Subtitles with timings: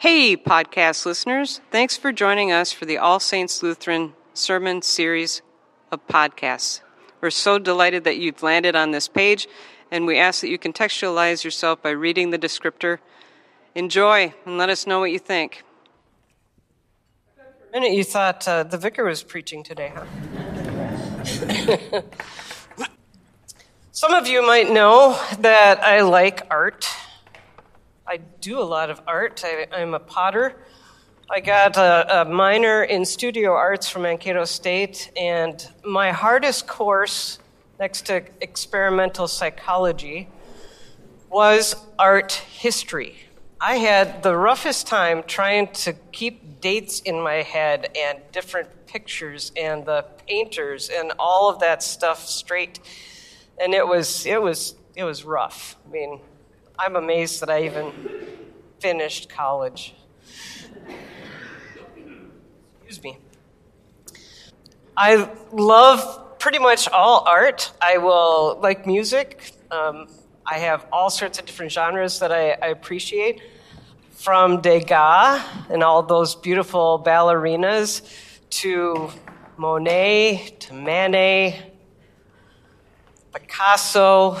[0.00, 1.60] Hey, podcast listeners.
[1.72, 5.42] Thanks for joining us for the All Saints Lutheran Sermon Series
[5.90, 6.82] of podcasts.
[7.20, 9.48] We're so delighted that you've landed on this page,
[9.90, 12.98] and we ask that you contextualize yourself by reading the descriptor.
[13.74, 15.64] Enjoy and let us know what you think.
[17.34, 20.04] For a minute, you thought uh, the vicar was preaching today, huh?
[23.90, 26.88] Some of you might know that I like art.
[28.08, 29.44] I do a lot of art.
[29.44, 30.56] I, am a potter.
[31.30, 37.38] I got a, a, minor in studio arts from Mankato State, and my hardest course
[37.78, 40.26] next to experimental psychology
[41.28, 43.16] was art history.
[43.60, 49.52] I had the roughest time trying to keep dates in my head and different pictures
[49.54, 52.80] and the painters and all of that stuff straight.
[53.60, 55.76] And it was it was it was rough.
[55.86, 56.20] I mean,
[56.80, 57.92] I'm amazed that I even
[58.78, 59.96] finished college.
[62.76, 63.18] Excuse me.
[64.96, 67.72] I love pretty much all art.
[67.82, 69.54] I will like music.
[69.72, 70.06] Um,
[70.46, 73.42] I have all sorts of different genres that I, I appreciate,
[74.12, 78.02] from Degas and all those beautiful ballerinas
[78.50, 79.10] to
[79.56, 81.72] Monet to Manet,
[83.34, 84.38] Picasso,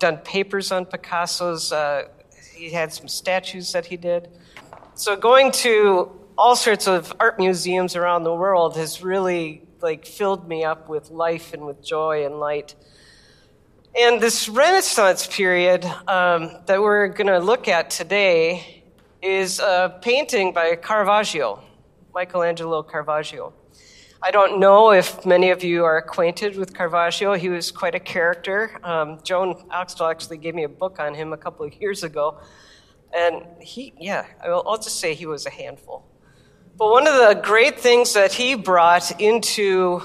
[0.00, 1.70] done papers on Picasso's.
[1.72, 2.08] Uh,
[2.52, 4.28] he had some statues that he did.
[4.94, 10.48] So going to all sorts of art museums around the world has really like filled
[10.48, 12.74] me up with life and with joy and light.
[13.98, 18.84] And this Renaissance period um, that we're going to look at today
[19.22, 21.62] is a painting by Caravaggio,
[22.14, 23.52] Michelangelo Caravaggio.
[24.22, 27.38] I don't know if many of you are acquainted with Caravaggio.
[27.38, 28.78] He was quite a character.
[28.84, 32.38] Um, Joan Oxtel actually gave me a book on him a couple of years ago.
[33.14, 36.04] And he, yeah, I'll, I'll just say he was a handful.
[36.76, 40.02] But one of the great things that he brought into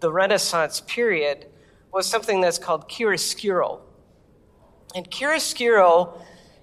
[0.00, 1.46] the Renaissance period
[1.90, 3.80] was something that's called chiaroscuro.
[4.94, 6.20] And chiaroscuro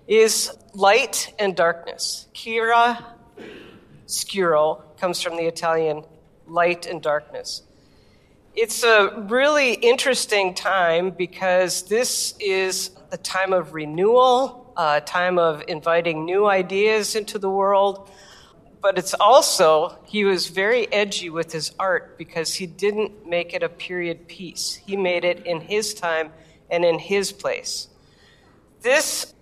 [0.07, 2.27] is light and darkness.
[2.35, 6.03] Chiaroscuro comes from the Italian
[6.47, 7.63] light and darkness.
[8.55, 15.63] It's a really interesting time because this is a time of renewal, a time of
[15.67, 18.09] inviting new ideas into the world.
[18.81, 23.61] But it's also, he was very edgy with his art because he didn't make it
[23.61, 24.75] a period piece.
[24.75, 26.31] He made it in his time
[26.69, 27.89] and in his place.
[28.81, 29.33] This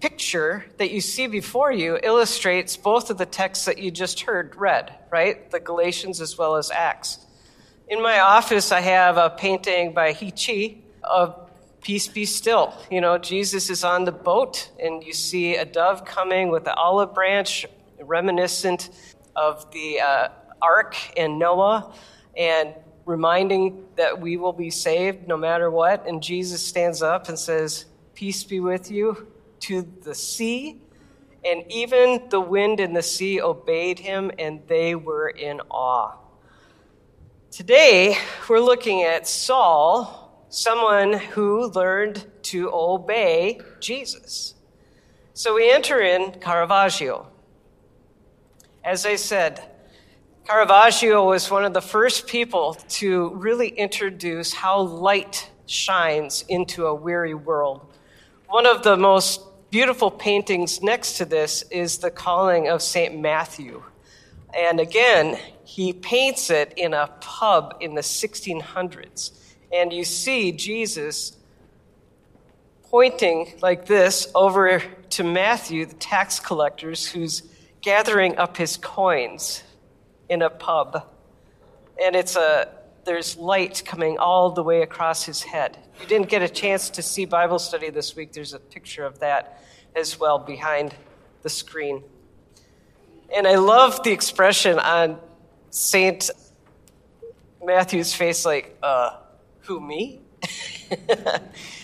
[0.00, 4.54] picture that you see before you illustrates both of the texts that you just heard
[4.56, 5.50] read, right?
[5.50, 7.18] The Galatians as well as Acts.
[7.88, 11.50] In my office, I have a painting by He of
[11.82, 12.74] Peace Be Still.
[12.90, 16.74] You know, Jesus is on the boat, and you see a dove coming with an
[16.76, 17.64] olive branch,
[18.00, 18.90] reminiscent
[19.36, 20.28] of the uh,
[20.60, 21.94] ark and Noah,
[22.36, 22.74] and
[23.04, 26.06] reminding that we will be saved no matter what.
[26.06, 29.28] And Jesus stands up and says, Peace be with you
[29.60, 30.80] to the sea,
[31.44, 36.16] and even the wind and the sea obeyed him, and they were in awe.
[37.50, 38.18] Today,
[38.48, 44.54] we're looking at Saul, someone who learned to obey Jesus.
[45.32, 47.26] So we enter in Caravaggio.
[48.84, 49.62] As I said,
[50.46, 56.94] Caravaggio was one of the first people to really introduce how light shines into a
[56.94, 57.92] weary world.
[58.48, 59.40] One of the most
[59.70, 63.18] beautiful paintings next to this is the calling of St.
[63.18, 63.82] Matthew.
[64.56, 69.32] And again, he paints it in a pub in the 1600s.
[69.72, 71.36] And you see Jesus
[72.84, 74.80] pointing like this over
[75.10, 77.42] to Matthew, the tax collectors, who's
[77.80, 79.64] gathering up his coins
[80.28, 81.04] in a pub.
[82.00, 82.75] And it's a
[83.06, 85.78] there's light coming all the way across his head.
[86.00, 88.32] You didn't get a chance to see Bible study this week.
[88.32, 89.62] There's a picture of that
[89.94, 90.94] as well behind
[91.42, 92.02] the screen.
[93.34, 95.18] And I love the expression on
[95.70, 96.30] St.
[97.64, 99.16] Matthew's face, like, uh,
[99.60, 100.20] who, me?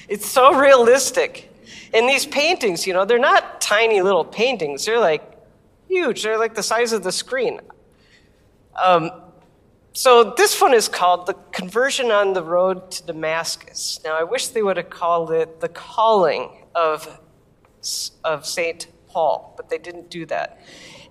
[0.08, 1.50] it's so realistic.
[1.94, 5.22] And these paintings, you know, they're not tiny little paintings, they're like
[5.88, 7.60] huge, they're like the size of the screen.
[8.80, 9.10] Um,
[9.94, 14.00] so this one is called The Conversion on the Road to Damascus.
[14.02, 17.20] Now, I wish they would have called it The Calling of,
[18.24, 18.86] of St.
[19.08, 20.58] Paul, but they didn't do that.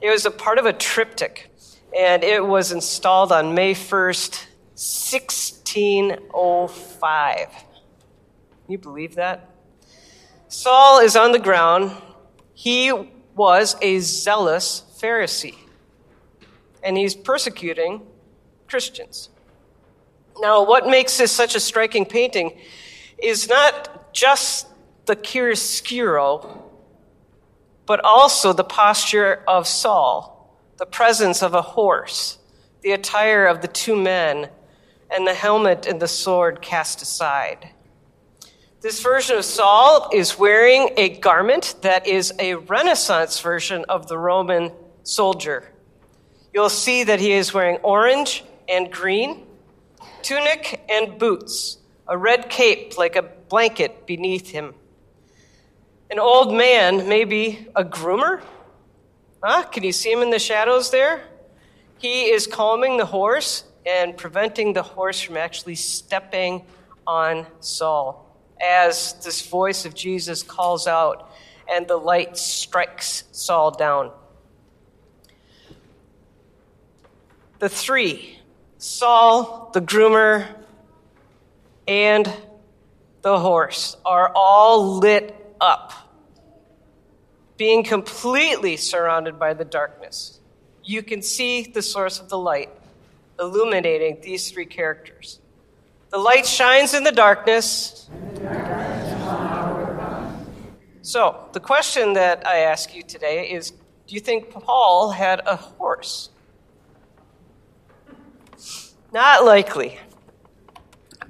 [0.02, 1.52] It was a part of a triptych,
[1.96, 7.48] and it was installed on May 1st, 1605.
[7.52, 7.60] Can
[8.68, 9.48] you believe that?
[10.48, 11.92] Saul is on the ground.
[12.56, 12.92] He
[13.36, 15.58] was a zealous Pharisee,
[16.84, 18.08] and he's persecuting
[18.72, 19.28] Christians.
[20.40, 22.58] Now, what makes this such a striking painting
[23.18, 24.66] is not just
[25.08, 26.58] the chiaroscuro,
[27.86, 32.38] but also the posture of Saul, the presence of a horse,
[32.82, 34.50] the attire of the two men,
[35.14, 37.72] and the helmet and the sword cast aside.
[38.80, 44.18] This version of Saul is wearing a garment that is a Renaissance version of the
[44.18, 44.72] Roman
[45.04, 45.70] soldier.
[46.54, 49.46] You'll see that he is wearing orange and green,
[50.22, 51.78] tunic and boots,
[52.08, 54.74] a red cape like a blanket beneath him.
[56.10, 58.42] An old man, maybe a groomer?
[59.44, 59.64] Huh?
[59.64, 61.22] Can you see him in the shadows there?
[61.98, 66.64] He is calming the horse and preventing the horse from actually stepping
[67.06, 68.28] on Saul
[68.62, 71.32] as this voice of Jesus calls out
[71.72, 74.12] and the light strikes Saul down.
[77.60, 78.41] The three
[78.82, 80.48] Saul, the groomer,
[81.88, 82.28] and
[83.22, 85.94] the horse are all lit up,
[87.58, 90.40] being completely surrounded by the darkness.
[90.84, 92.72] You can see the source of the light
[93.40, 95.40] illuminating these three characters.
[96.10, 98.10] The light shines in the darkness.
[101.04, 105.56] So, the question that I ask you today is Do you think Paul had a
[105.56, 106.32] horse?
[109.12, 110.00] Not likely.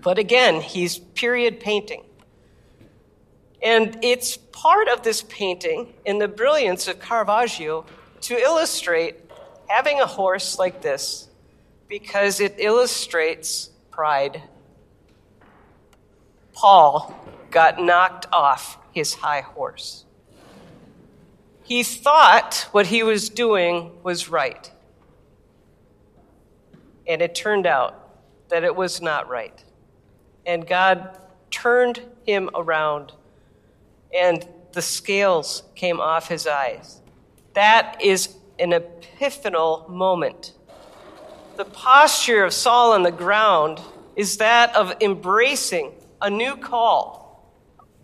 [0.02, 2.04] But again, he's period painting.
[3.62, 7.86] And it's part of this painting in the brilliance of Caravaggio
[8.22, 9.16] to illustrate
[9.68, 11.30] having a horse like this
[11.88, 14.42] because it illustrates pride.
[16.54, 17.16] Paul
[17.50, 20.06] got knocked off his high horse.
[21.64, 24.72] He thought what he was doing was right.
[27.12, 28.10] And it turned out
[28.48, 29.62] that it was not right.
[30.46, 31.18] And God
[31.50, 33.12] turned him around,
[34.18, 37.02] and the scales came off his eyes.
[37.54, 40.54] That is an epiphanal moment.
[41.58, 43.82] The posture of Saul on the ground
[44.16, 45.92] is that of embracing
[46.22, 47.52] a new call,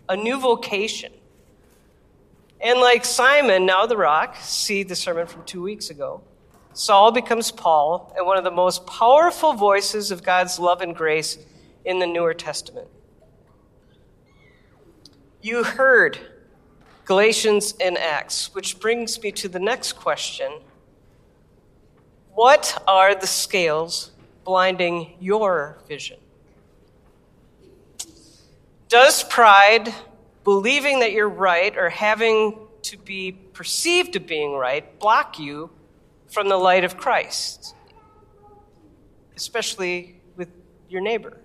[0.06, 1.14] a new vocation.
[2.60, 6.20] And like Simon, now the rock, see the sermon from two weeks ago,
[6.78, 11.36] Saul becomes Paul and one of the most powerful voices of God's love and grace
[11.84, 12.86] in the Newer Testament.
[15.42, 16.20] You heard
[17.04, 20.52] Galatians and Acts, which brings me to the next question
[22.36, 24.12] What are the scales
[24.44, 26.20] blinding your vision?
[28.88, 29.92] Does pride,
[30.44, 35.70] believing that you're right or having to be perceived of being right, block you
[36.28, 37.74] from the light of Christ,
[39.36, 40.48] especially with
[40.88, 41.38] your neighbor?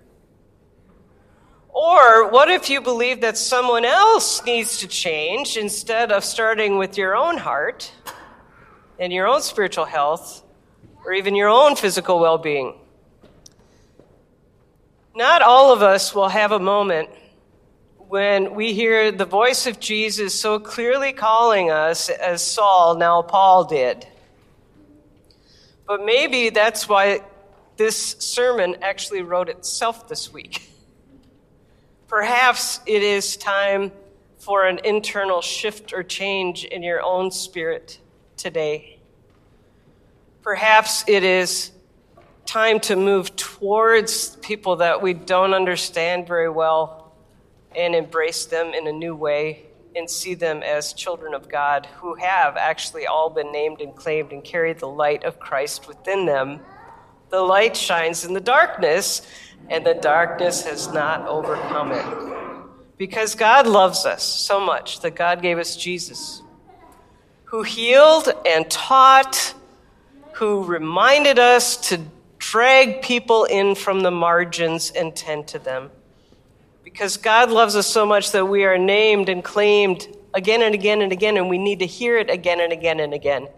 [1.74, 6.96] Or what if you believe that someone else needs to change instead of starting with
[6.96, 7.90] your own heart
[8.98, 10.44] and your own spiritual health
[11.04, 12.78] or even your own physical well being?
[15.16, 17.08] Not all of us will have a moment
[18.08, 23.64] when we hear the voice of Jesus so clearly calling us as Saul, now Paul,
[23.64, 24.06] did.
[25.86, 27.20] But maybe that's why
[27.76, 30.68] this sermon actually wrote itself this week.
[32.08, 33.92] Perhaps it is time
[34.38, 37.98] for an internal shift or change in your own spirit
[38.36, 38.98] today.
[40.42, 41.70] Perhaps it is
[42.44, 47.12] time to move towards people that we don't understand very well
[47.74, 49.64] and embrace them in a new way
[49.96, 54.32] and see them as children of God who have actually all been named and claimed
[54.32, 56.60] and carry the light of Christ within them.
[57.30, 59.22] The light shines in the darkness,
[59.68, 62.66] and the darkness has not overcome it.
[62.96, 66.42] Because God loves us so much that God gave us Jesus,
[67.44, 69.54] who healed and taught,
[70.34, 72.00] who reminded us to
[72.38, 75.90] drag people in from the margins and tend to them
[76.84, 81.00] because God loves us so much that we are named and claimed again and again
[81.00, 83.48] and again, and we need to hear it again and again and again.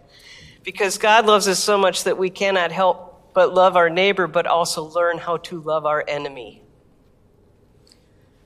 [0.62, 4.47] Because God loves us so much that we cannot help but love our neighbor, but
[4.47, 6.62] also learn how to love our enemy.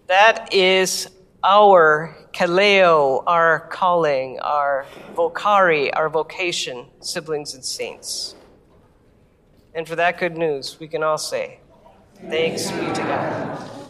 [0.07, 1.09] That is
[1.45, 8.35] our kaleo, our calling, our vocari, our vocation, siblings and saints.
[9.75, 11.61] And for that good news, we can all say,
[12.29, 13.71] Thanks be to God.